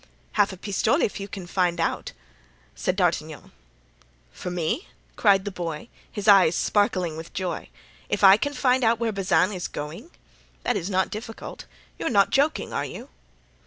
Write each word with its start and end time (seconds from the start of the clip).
"Half 0.31 0.51
a 0.51 0.57
pistole 0.57 1.03
if 1.03 1.19
you 1.19 1.27
can 1.27 1.45
find 1.45 1.79
out," 1.79 2.13
said 2.73 2.95
D'Artagnan. 2.95 3.51
"For 4.31 4.49
me?" 4.49 4.87
cried 5.15 5.45
the 5.45 5.51
boy, 5.51 5.89
his 6.11 6.27
eyes 6.27 6.55
sparkling 6.55 7.17
with 7.17 7.35
joy, 7.35 7.69
"if 8.09 8.23
I 8.23 8.35
can 8.35 8.55
find 8.55 8.83
out 8.83 8.97
where 8.99 9.11
Bazin 9.11 9.53
is 9.53 9.67
going? 9.67 10.09
That 10.63 10.75
is 10.75 10.89
not 10.89 11.11
difficult. 11.11 11.65
You 11.99 12.07
are 12.07 12.09
not 12.09 12.31
joking, 12.31 12.73
are 12.73 12.83
you?" 12.83 13.09